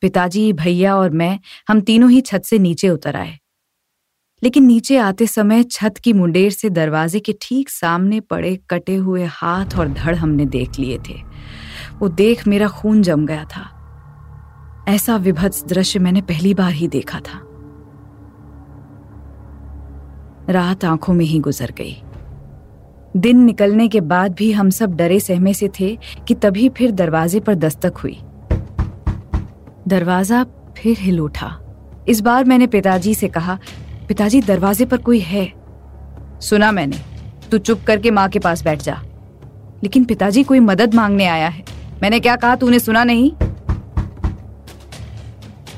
पिताजी, 0.00 0.52
भैया 0.52 0.96
और 0.96 1.10
मैं, 1.10 1.40
हम 1.68 1.80
तीनों 1.80 2.10
ही 2.10 2.20
छत 2.20 2.42
से 2.44 2.58
नीचे 2.58 2.88
उतर 2.88 3.16
आए। 3.16 3.38
लेकिन 4.42 4.64
नीचे 4.64 4.96
आते 4.96 5.26
समय 5.26 5.62
छत 5.62 5.94
की 6.04 6.12
मुंडेर 6.12 6.50
से 6.50 6.70
दरवाजे 6.70 7.20
के 7.20 7.34
ठीक 7.40 7.68
सामने 7.68 8.20
पड़े 8.20 8.56
कटे 8.70 8.96
हुए 8.96 9.24
हाथ 9.24 9.66
और 9.78 9.88
धड़ 9.88 10.14
हमने 10.14 10.46
देख 10.46 10.78
लिए 10.78 10.98
थे। 10.98 11.14
वो 11.98 12.08
देख 12.08 12.48
मेरा 12.48 12.68
खून 12.68 13.02
जम 13.02 13.26
गया 13.26 13.44
था। 13.44 13.72
ऐसा 14.88 15.16
विभत्स 15.16 15.64
दृश्य 15.64 15.98
मैंने 15.98 16.20
पहली 16.20 16.54
बार 16.54 16.72
ही 16.72 16.88
देखा 16.88 17.20
था। 17.20 17.42
रात 20.52 20.84
आँखों 20.84 21.14
में 21.14 21.24
ही 21.24 21.38
गुजर 21.38 21.70
गई। 21.70 22.02
दिन 23.16 23.38
निकलने 23.38 23.88
के 23.88 24.00
बाद 24.00 24.34
भी 24.34 24.52
हम 24.52 24.70
सब 24.70 24.96
डरे 24.96 25.20
सहमे 25.20 25.54
से 25.54 25.70
थे 25.80 25.98
कि 26.28 26.34
तभी 26.34 26.68
फिर 26.68 26.90
दरवाजे 26.90 27.40
पर 27.40 27.54
दस्तक 27.54 27.94
हुई। 27.96 28.18
दरवाज़ा 29.88 30.46
फिर 30.78 30.96
हिल 30.98 31.20
उठा। 31.20 31.60
इस 32.08 32.20
बार 32.20 32.44
मैंने 32.44 32.66
पिताजी 32.66 33.14
से 33.14 33.28
कहा, 33.28 33.58
पिताजी, 34.08 34.40
दरवाजे 34.40 34.84
पर 34.84 34.96
कोई 34.96 35.18
है? 35.18 35.52
सुना 36.40 36.72
मैंने। 36.72 36.96
तू 37.50 37.58
चुप 37.58 37.80
करके 37.86 38.10
माँ 38.10 38.28
के 38.28 38.38
पास 38.38 38.64
बैठ 38.64 38.82
जा। 38.82 39.02
लेकिन 39.82 40.04
पिताजी, 40.04 40.42
कोई 40.42 40.60
मदद 40.60 40.94
मांगने 40.94 41.26
आया 41.26 41.48
है। 41.48 41.64
मैंने 42.02 42.20
क्या 42.20 42.36
कहा, 42.36 42.56
तूने 42.56 42.78
सुना 42.78 43.04
नहीं? 43.04 43.30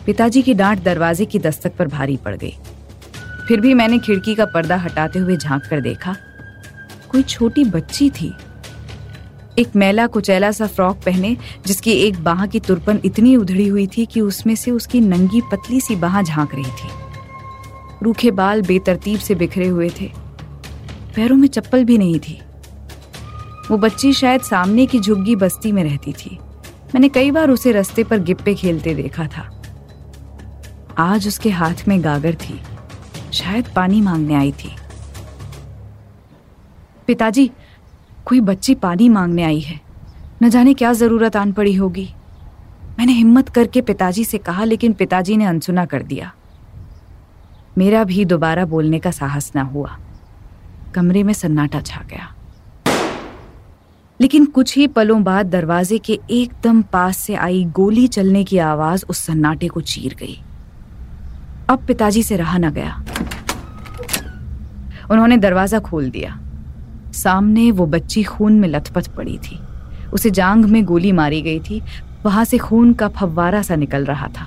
पिताजी 0.07 0.43
की 0.43 0.55
डांट 0.55 0.83
दरवाजे 0.83 1.25
की 1.25 1.39
दस्तक 1.39 1.77
पर 1.77 1.89
भारी 1.89 2.17
पड़ 2.17 2.37
गई। 2.37 2.55
फिर 3.49 3.61
भी 3.61 3.75
मैंने 3.75 3.99
खिड़की 3.99 4.35
का 4.35 4.45
पर्दा 4.45 4.77
हटाते 4.77 5.19
हुए 5.19 5.37
झाँक 5.37 5.63
कर 5.71 5.81
देखा 5.81 6.17
कोई 7.11 7.23
छोटी 7.23 7.65
बच्ची 7.65 8.11
थी। 8.11 8.33
एक 9.59 9.69
मैला 9.77 10.07
कुचैला 10.07 10.51
सा 10.51 10.67
फ्रॉक 10.67 10.97
पहने, 10.97 11.37
जिसकी 11.67 11.93
एक 11.93 12.25
बाह 12.25 12.47
की 12.47 12.61
तुरपन 12.61 13.01
इतनी 13.05 13.37
उधड़ी 13.37 13.69
हुई 13.69 13.87
थी 13.87 14.07
कि 14.07 14.21
उसमें 14.21 14.55
से 14.55 14.71
उसकी 14.71 15.01
नंगी 15.01 15.41
पतली 15.41 15.81
सी 15.81 15.97
बाह 15.97 16.23
झाँक 16.23 16.55
रही 16.55 16.65
थी। 16.65 16.89
रूखे 18.03 18.31
बाल 18.31 18.63
बेतरतीब 18.63 19.19
से 19.19 19.35
बिखरे 19.35 19.69
हुए 19.69 19.91
थे। 20.01 20.13
पैरों 21.17 21.37
में 21.37 21.49
चप्पल 21.49 21.85
भी 21.85 21.99
नहीं 21.99 22.19
थी। 22.19 22.41
वो 23.71 23.77
बच्ची 23.77 24.13
शायद 24.13 24.41
सामने 24.41 24.87
की 24.87 25.01
झुग्गी 25.01 25.37
बस्ती 25.37 25.73
में 25.73 25.85
रहती 25.85 26.13
थी। 26.13 26.39
मैंने 26.95 27.09
कई 27.09 27.31
बार 27.31 27.51
उसे 27.51 27.73
रस्ते 27.73 28.05
पर 28.05 28.19
गिप्पे 28.19 28.55
खेलते 28.55 28.95
देखा 28.95 29.27
था। 29.27 29.63
आज 30.99 31.29
उसके 31.29 31.51
हाथ 31.51 31.75
में 31.89 32.05
गागर 32.05 32.35
थी। 32.35 32.61
शायद 33.33 33.65
पानी 33.77 34.01
मांगने 34.01 34.35
आई 34.35 34.53
थी। 34.53 34.77
पिताजी, 37.09 37.51
कोई 38.27 38.41
बच्ची 38.41 38.75
पानी 38.75 39.09
मांगने 39.09 39.43
आई 39.43 39.61
है। 39.61 39.81
न 40.43 40.49
जाने 40.49 40.75
क्या 40.75 40.93
ज़रूरत 40.93 41.37
आन 41.37 41.53
पड़ी 41.53 41.75
होगी। 41.75 42.15
मैंने 42.99 43.13
हिम्मत 43.13 43.49
करके 43.49 43.81
पिताजी 43.81 44.25
से 44.25 44.39
कहा, 44.39 44.65
लेकिन 44.65 44.93
पिताजी 44.93 45.37
ने 45.37 45.45
अनसुना 45.45 45.85
कर 45.85 46.03
दिया। 46.03 46.33
मेरा 47.79 48.05
भी 48.05 48.25
दोबारा 48.25 48.65
बोलने 48.65 48.99
का 48.99 49.11
साहस 49.11 49.53
ना 49.57 49.63
हुआ। 49.63 49.99
कमरे 50.95 51.23
में 51.23 51.33
सन्नाटा 51.33 51.81
छा 51.81 52.05
गया। 52.11 52.35
लेकिन 54.21 54.45
कुछ 54.45 54.77
ही 54.77 54.87
पलों 54.87 55.23
बाद 55.23 55.47
दरवाजे 55.47 55.99
के 55.99 56.21
एकदम 56.31 56.83
पास 56.83 57.19
से 57.19 57.35
आई 57.35 57.65
गोली 57.65 58.09
चलने 58.09 58.45
की 58.45 58.59
आवाज़ 58.59 59.05
उस 59.09 59.19
सन्नाटे 59.19 59.69
को 59.69 59.81
चीर 59.81 60.15
गई। 60.15 60.43
अब 61.71 61.87
पिताजी 61.87 62.23
से 62.23 62.37
रहा 62.37 62.59
न 62.59 62.71
गया। 62.71 63.05
उन्होंने 65.11 65.37
दरवाज़ा 65.37 65.79
खोल 65.79 66.11
दिया। 66.11 66.41
सामने 67.15 67.71
वो 67.71 67.87
बच्ची 67.87 68.23
खून 68.23 68.53
में 68.53 68.69
लथपथ 68.69 69.09
पड़ी 69.09 69.39
थी। 69.39 69.59
उसे 70.13 70.31
जांग 70.31 70.65
में 70.65 70.85
गोली 70.85 71.13
मारी 71.13 71.41
गई 71.43 71.61
थी। 71.61 71.83
वहाँ 72.25 72.45
से 72.45 72.59
खून 72.59 72.93
का 72.93 73.09
फव्वारा 73.09 73.63
सा 73.63 73.77
निकल 73.77 74.05
रहा 74.05 74.29
था। 74.29 74.47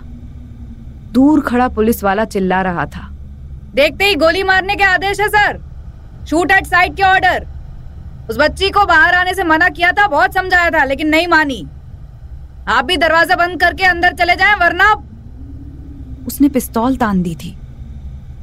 दूर 1.12 1.42
खड़ा 1.42 1.68
पुलिस 1.68 2.04
वाला 2.04 2.26
चिल्ला 2.26 2.62
रहा 2.62 2.86
था। 2.86 3.08
देखते 3.76 4.06
ही 4.06 4.16
गोली 4.16 4.44
मारने 4.44 4.76
के 4.76 4.84
आदेश 4.84 5.20
है, 5.20 5.28
सर। 5.28 5.60
शूट 6.30 6.52
एट 6.52 6.66
साइड 6.66 6.96
के 6.96 7.04
ऑर्डर 7.04 7.48
उस 8.30 8.38
बच्ची 8.38 8.70
को 8.70 8.86
बाहर 8.86 9.14
आने 9.14 9.34
से 9.34 9.44
मना 9.44 9.70
किया 9.70 9.92
था, 9.92 10.08
बहुत 10.08 10.34
समझाया 10.34 10.70
था, 10.70 10.84
लेकिन 10.84 11.08
नहीं 11.08 11.28
मानी। 11.28 11.66
आप 12.68 12.86
भी 12.86 12.98
दरवाज़ा 12.98 13.36
बंद 13.36 13.60
करके 13.60 13.84
अंदर 13.84 14.14
चले 14.14 14.36
जाएँ, 14.36 14.56
वरना 14.56 14.94
उसने 16.28 16.50
पिस्तौल 16.50 16.96
तान 16.96 17.22
दी 17.22 17.36
थी। 17.36 17.56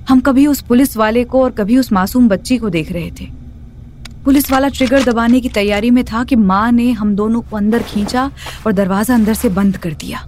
हम 0.09 0.21
कभी 0.21 0.47
उस 0.47 0.61
पुलिस 0.61 0.97
वाले 0.97 1.25
को 1.25 1.43
और 1.43 1.51
कभी 1.51 1.79
उस 1.79 1.93
मासूम 1.93 2.29
बच्ची 2.29 2.59
को 2.59 2.71
देख 2.71 2.93
रहे 2.93 3.11
थे। 3.11 3.38
पुलिस 4.29 4.51
वाला 4.53 4.69
ट्रिगर 4.69 5.05
दबाने 5.05 5.41
की 5.41 5.49
तैयारी 5.49 5.91
में 5.91 6.05
था 6.05 6.25
कि 6.25 6.37
माँ 6.37 6.73
ने 6.73 6.93
हम 6.93 7.17
दोनों 7.17 7.41
को 7.41 7.57
अंदर 7.57 7.83
खींचा 7.83 8.31
और 8.67 8.73
दरवाज़ा 8.73 9.15
अंदर 9.15 9.35
से 9.35 9.49
बंद 9.49 9.77
कर 9.77 9.93
दिया। 9.93 10.19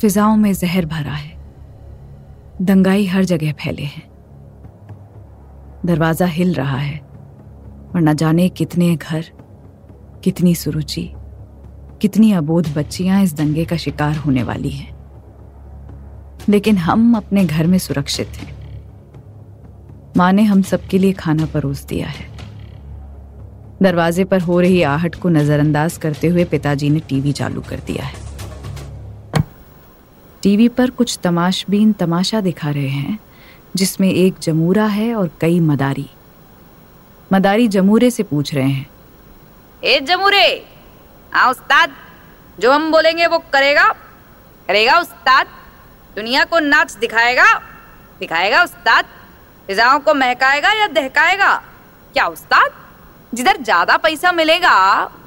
फिजाओं 0.00 0.36
में 0.36 0.52
जहर 0.52 0.86
भरा 0.86 1.12
है। 1.12 1.38
दंगाई 2.62 3.06
हर 3.06 3.24
जगह 3.24 3.52
फैले 3.52 3.82
हैं। 3.82 4.02
दरवाज़ा 5.86 6.26
हिल 6.26 6.54
रहा 6.54 6.76
है 6.76 6.98
और 6.98 8.00
न 8.00 8.14
जाने 8.14 8.48
कितने 8.48 8.96
घर, 8.96 9.24
कितनी 10.24 10.54
सुरुचि, 10.54 11.12
कितनी 12.00 12.32
अबोध 12.32 12.74
बच्चियाँ 12.74 13.22
इस 13.22 13.34
दंगे 13.34 13.64
का 13.64 13.76
शिकार 13.76 14.16
होने 14.16 14.42
वाली 14.42 14.70
हैं। 14.70 14.96
लेकिन 16.48 16.78
हम 16.78 17.16
अपने 17.16 17.44
घर 17.44 17.66
में 17.66 17.78
सुरक्षित 17.78 18.28
हैं। 18.28 18.59
माँ 20.16 20.32
ने 20.32 20.42
हम 20.42 20.62
सबके 20.62 20.98
लिए 20.98 21.12
खाना 21.12 21.46
परोस 21.46 21.84
दिया 21.84 22.08
है। 22.08 22.30
दरवाजे 23.82 24.24
पर 24.24 24.40
हो 24.40 24.60
रही 24.60 24.82
आहट 24.82 25.14
को 25.14 25.28
नजरअंदाज 25.28 25.96
करते 25.96 26.26
हुए 26.26 26.44
पिताजी 26.44 26.90
ने 26.90 27.00
टीवी 27.00 27.32
चालू 27.32 27.60
कर 27.60 27.76
दिया 27.76 28.04
है। 28.04 28.14
टीवी 30.42 30.68
पर 30.68 30.90
कुछ 30.90 31.18
तमाशबीन 31.22 31.92
तमाशा 31.92 32.40
दिखा 32.40 32.70
रहे 32.70 32.88
हैं, 32.88 33.18
जिसमें 33.76 34.10
एक 34.10 34.34
जमूरा 34.42 34.86
है 34.86 35.14
और 35.14 35.30
कई 35.40 35.60
मदारी। 35.60 36.10
मदारी 37.32 37.68
जमूरे 37.68 38.10
से 38.10 38.22
पूछ 38.22 38.54
रहे 38.54 38.68
हैं। 38.68 38.90
ए 39.84 40.00
जमूरे 40.00 40.66
आ 41.34 41.50
उस्ताद, 41.50 41.90
जो 42.60 42.72
हम 42.72 42.92
बोलेंगे 42.92 43.26
वो 43.26 43.38
करेगा? 43.38 43.88
करेगा 44.68 44.98
उस्ताद? 45.00 45.46
दुनिया 46.16 46.44
को 46.44 46.58
नाच 46.58 46.96
दिखाएगा? 46.96 47.54
दिखाएगा 48.20 48.62
उस्ताद? 48.62 49.04
फिजाओं 49.70 49.98
को 50.00 50.12
महकाएगा 50.14 50.70
या 50.72 50.86
दहकाएगा 50.90 51.50
क्या 52.14 52.26
उस्ताद 52.28 52.70
जिधर 53.32 53.56
ज़्यादा 53.58 53.96
पैसा 53.96 54.32
मिलेगा 54.32 54.72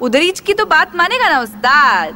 उधर 0.02 0.24
की 0.46 0.54
तो 0.54 0.64
बात 0.66 0.96
मानेगा 0.96 1.28
ना 1.28 1.40
उस्ताद 1.40 2.10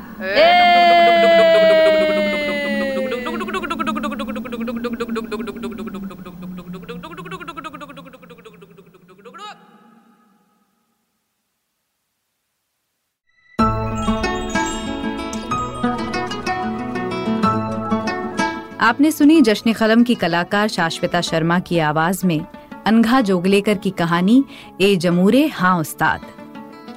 आपने 18.88 19.10
सुनी 19.10 19.40
जश्न 19.40 19.72
कलम 19.72 20.02
की 20.02 20.14
कलाकार 20.14 20.68
शाश्वता 20.68 21.20
शर्मा 21.20 21.58
की 21.58 21.78
आवाज़ 21.78 22.26
में 22.26 22.46
अनघा 22.86 23.20
जोगलेकर 23.20 23.78
की 23.78 23.90
कहानी, 23.90 24.44
ए 24.80 24.96
जमूरे 24.96 25.46
हाँ 25.46 25.80
उस्ताद। 25.80 26.20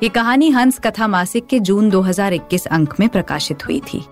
ये 0.04 0.10
कहानी 0.10 0.50
हंस 0.50 0.80
कथा 0.80 1.08
मासिक 1.08 1.48
के 1.48 1.60
जून 1.60 1.90
2021 1.90 2.66
अंक 2.66 2.94
में 3.00 3.10
प्रकाशित 3.10 3.66
हुई 3.66 3.80
थी। 3.80 4.06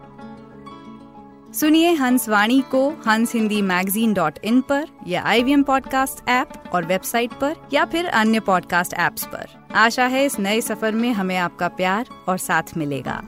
सुनिए 1.54 1.94
हंस 1.94 2.30
वाणी 2.30 2.62
को 2.62 2.90
हंस 2.90 3.36
हिंदी 3.36 3.62
मैगजीन 3.62 4.14
डॉट 4.14 4.40
इन 4.44 4.62
पर 4.62 4.88
या 5.08 5.24
I 5.24 5.44
V 5.44 5.52
M 5.52 5.64
podcast 5.64 6.30
app 6.30 6.54
और 6.74 6.86
वेबसाइट 6.86 7.32
पर 7.32 7.56
या 7.74 7.86
फिर 7.86 8.06
अन्य 8.06 8.40
पॉडकास्ट 8.40 8.94
ऐप्स 8.94 9.24
पर। 9.24 9.46
आशा 9.76 10.06
है 10.06 10.26
इस 10.26 10.40
नए 10.40 10.62
सफ़र 10.62 10.92
में 10.92 11.12
हमें 11.12 11.38
आपका 11.38 11.68
प्यार 11.68 12.06
और 12.28 12.38
साथ 12.38 12.78
मिलेगा। 12.78 13.24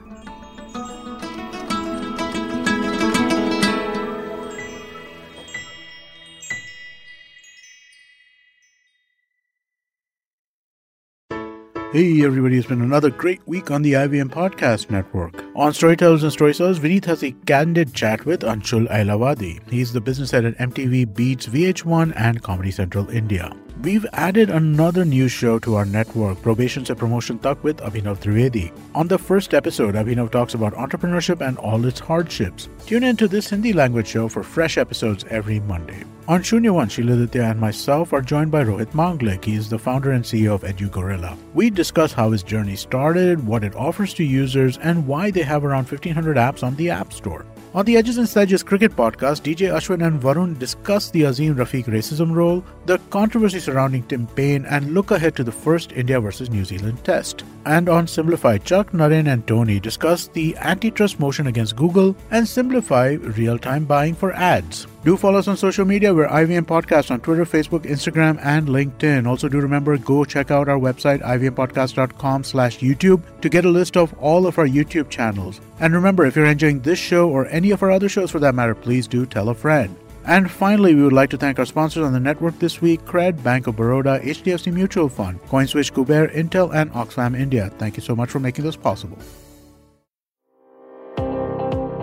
Hey 11.93 12.23
everybody, 12.23 12.57
it's 12.57 12.67
been 12.67 12.81
another 12.81 13.09
great 13.09 13.45
week 13.45 13.69
on 13.69 13.81
the 13.81 13.91
IBM 13.91 14.29
Podcast 14.29 14.89
Network. 14.89 15.43
On 15.57 15.73
Storytellers 15.73 16.23
and 16.23 16.31
Storytellers, 16.31 16.79
Vineet 16.79 17.03
has 17.03 17.21
a 17.21 17.33
candid 17.45 17.93
chat 17.93 18.25
with 18.25 18.43
Anshul 18.43 18.89
Ailavadi. 18.89 19.59
He's 19.69 19.91
the 19.91 19.99
business 19.99 20.31
head 20.31 20.45
at 20.45 20.57
MTV 20.57 21.13
Beats 21.13 21.47
VH1 21.47 22.13
and 22.15 22.41
Comedy 22.41 22.71
Central 22.71 23.09
India. 23.09 23.53
We've 23.81 24.05
added 24.13 24.49
another 24.49 25.03
new 25.03 25.27
show 25.27 25.59
to 25.59 25.75
our 25.75 25.83
network, 25.83 26.41
Probation 26.41 26.85
se 26.85 26.93
Promotion 26.93 27.39
Tak 27.39 27.61
with 27.61 27.79
Abhinav 27.79 28.21
Trivedi. 28.21 28.71
On 28.95 29.09
the 29.09 29.17
first 29.17 29.53
episode, 29.53 29.95
Abhinav 29.95 30.31
talks 30.31 30.53
about 30.53 30.73
entrepreneurship 30.75 31.45
and 31.45 31.57
all 31.57 31.85
its 31.85 31.99
hardships. 31.99 32.69
Tune 32.85 33.03
in 33.03 33.17
to 33.17 33.27
this 33.27 33.49
Hindi 33.49 33.73
language 33.73 34.07
show 34.07 34.29
for 34.29 34.43
fresh 34.43 34.77
episodes 34.77 35.25
every 35.29 35.59
Monday. 35.59 36.05
On 36.27 36.39
Shunyavan, 36.41 36.87
Shiladitya 36.87 37.49
and 37.49 37.59
myself 37.59 38.13
are 38.13 38.21
joined 38.21 38.51
by 38.51 38.63
Rohit 38.63 38.91
Manglik. 38.93 39.43
He 39.43 39.55
is 39.55 39.69
the 39.69 39.79
founder 39.79 40.11
and 40.11 40.23
CEO 40.23 40.53
of 40.53 40.61
EduGorilla. 40.61 41.35
We 41.55 41.71
discuss 41.71 42.13
how 42.13 42.29
his 42.29 42.43
journey 42.43 42.75
started, 42.75 43.45
what 43.45 43.63
it 43.63 43.75
offers 43.75 44.13
to 44.13 44.23
users, 44.23 44.77
and 44.77 45.07
why 45.07 45.31
they 45.31 45.41
have 45.41 45.65
around 45.65 45.89
1500 45.89 46.37
apps 46.37 46.63
on 46.63 46.75
the 46.75 46.91
App 46.91 47.11
Store. 47.11 47.43
On 47.73 47.85
the 47.85 47.97
Edges 47.97 48.17
and 48.19 48.29
Sledges 48.29 48.61
cricket 48.63 48.95
podcast, 48.95 49.41
DJ 49.41 49.73
Ashwin 49.73 50.05
and 50.05 50.21
Varun 50.21 50.59
discuss 50.59 51.09
the 51.09 51.23
Azim 51.23 51.55
Rafiq 51.55 51.85
racism 51.85 52.35
role, 52.35 52.63
the 52.85 52.99
controversy 53.09 53.59
surrounding 53.59 54.03
Tim 54.03 54.27
Payne, 54.27 54.65
and 54.65 54.93
look 54.93 55.09
ahead 55.11 55.35
to 55.37 55.43
the 55.43 55.51
first 55.51 55.91
India 55.93 56.19
versus 56.21 56.51
New 56.51 56.65
Zealand 56.65 57.03
test. 57.03 57.43
And 57.65 57.89
on 57.89 58.07
Simplify, 58.07 58.57
Chuck, 58.57 58.91
Naren, 58.91 59.31
and 59.31 59.45
Tony 59.45 59.79
discuss 59.79 60.27
the 60.27 60.55
antitrust 60.57 61.19
motion 61.19 61.47
against 61.47 61.75
Google 61.75 62.15
and 62.31 62.47
simplify 62.47 63.11
real 63.11 63.57
time 63.57 63.85
buying 63.85 64.15
for 64.15 64.33
ads. 64.33 64.87
Do 65.05 65.15
follow 65.17 65.39
us 65.39 65.47
on 65.47 65.57
social 65.57 65.85
media. 65.85 66.13
We're 66.13 66.27
IVM 66.27 66.65
Podcast 66.65 67.11
on 67.11 67.21
Twitter, 67.21 67.45
Facebook, 67.45 67.83
Instagram, 67.83 68.39
and 68.43 68.67
LinkedIn. 68.67 69.27
Also, 69.27 69.47
do 69.47 69.59
remember 69.59 69.97
go 69.97 70.25
check 70.25 70.51
out 70.51 70.69
our 70.69 70.79
website 70.79 71.21
ivmpodcast.com 71.21 72.43
slash 72.43 72.79
YouTube 72.79 73.21
to 73.41 73.49
get 73.49 73.65
a 73.65 73.69
list 73.69 73.97
of 73.97 74.13
all 74.19 74.47
of 74.47 74.57
our 74.57 74.67
YouTube 74.67 75.09
channels. 75.09 75.61
And 75.79 75.93
remember, 75.93 76.25
if 76.25 76.35
you're 76.35 76.45
enjoying 76.45 76.81
this 76.81 76.99
show 76.99 77.29
or 77.29 77.47
any 77.47 77.71
of 77.71 77.83
our 77.83 77.91
other 77.91 78.09
shows 78.09 78.31
for 78.31 78.39
that 78.39 78.55
matter, 78.55 78.75
please 78.75 79.07
do 79.07 79.25
tell 79.25 79.49
a 79.49 79.55
friend. 79.55 79.95
And 80.25 80.51
finally, 80.51 80.93
we 80.93 81.01
would 81.03 81.13
like 81.13 81.31
to 81.31 81.37
thank 81.37 81.57
our 81.57 81.65
sponsors 81.65 82.05
on 82.05 82.13
the 82.13 82.19
network 82.19 82.59
this 82.59 82.79
week 82.81 83.01
Cred, 83.01 83.41
Bank 83.43 83.65
of 83.67 83.75
Baroda, 83.75 84.19
HDFC 84.23 84.71
Mutual 84.71 85.09
Fund, 85.09 85.41
CoinSwitch, 85.43 85.91
Kuber, 85.91 86.31
Intel, 86.35 86.73
and 86.73 86.91
Oxfam 86.93 87.37
India. 87.37 87.71
Thank 87.79 87.97
you 87.97 88.03
so 88.03 88.15
much 88.15 88.29
for 88.29 88.39
making 88.39 88.63
this 88.63 88.75
possible. 88.75 89.17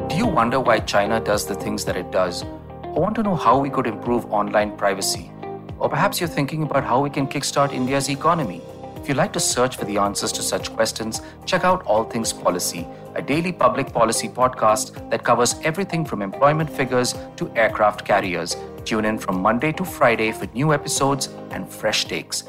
Do 0.09 0.17
you 0.17 0.27
wonder 0.27 0.59
why 0.59 0.81
China 0.81 1.21
does 1.21 1.47
the 1.47 1.55
things 1.55 1.85
that 1.85 1.97
it 1.97 2.11
does? 2.11 2.43
Or 2.83 3.03
want 3.03 3.15
to 3.17 3.23
know 3.23 3.37
how 3.37 3.59
we 3.59 3.71
could 3.71 3.87
improve 3.87 4.25
online 4.33 4.77
privacy? 4.77 5.31
Or 5.79 5.89
perhaps 5.89 6.19
you're 6.19 6.29
thinking 6.29 6.65
about 6.65 6.83
how 6.83 7.01
we 7.01 7.11
can 7.11 7.29
kickstart 7.29 7.73
India's 7.73 8.11
economy? 8.11 8.61
If 9.09 9.13
you'd 9.13 9.21
like 9.21 9.33
to 9.33 9.41
search 9.41 9.79
for 9.79 9.87
the 9.87 9.97
answers 9.97 10.33
to 10.33 10.43
such 10.43 10.71
questions, 10.75 11.23
check 11.47 11.65
out 11.65 11.83
All 11.87 12.05
Things 12.05 12.31
Policy, 12.31 12.87
a 13.15 13.23
daily 13.23 13.53
public 13.53 13.91
policy 13.91 14.29
podcast 14.29 15.09
that 15.09 15.25
covers 15.25 15.55
everything 15.65 16.05
from 16.05 16.21
employment 16.21 16.69
figures 16.69 17.15
to 17.37 17.51
aircraft 17.57 18.05
carriers. 18.05 18.55
Tune 18.85 19.07
in 19.07 19.17
from 19.19 19.41
Monday 19.41 19.73
to 19.73 19.85
Friday 19.87 20.31
for 20.31 20.45
new 20.53 20.75
episodes 20.75 21.31
and 21.53 21.67
fresh 21.67 22.05
takes. 22.05 22.45